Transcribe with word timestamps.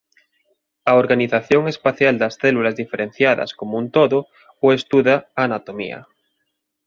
A 0.91 0.93
organización 1.03 1.61
espacial 1.73 2.15
das 2.21 2.33
células 2.41 2.77
diferenciadas 2.81 3.49
como 3.59 3.73
un 3.81 3.87
todo 3.97 4.17
o 4.65 4.67
estuda 4.79 5.15
a 5.21 5.23
anatomía. 5.47 5.99